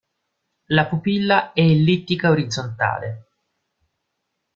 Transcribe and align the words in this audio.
La 0.69 0.85
pupilla 0.87 1.53
è 1.53 1.59
ellittica 1.61 2.31
orizzontale. 2.31 3.27